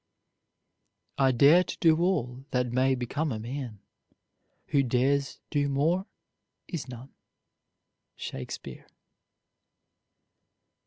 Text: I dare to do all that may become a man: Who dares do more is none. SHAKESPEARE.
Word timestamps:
I 1.19 1.31
dare 1.31 1.63
to 1.63 1.77
do 1.79 1.99
all 2.01 2.43
that 2.49 2.71
may 2.71 2.95
become 2.95 3.31
a 3.31 3.37
man: 3.37 3.81
Who 4.69 4.81
dares 4.81 5.39
do 5.51 5.69
more 5.69 6.07
is 6.67 6.87
none. 6.87 7.09
SHAKESPEARE. 8.15 8.87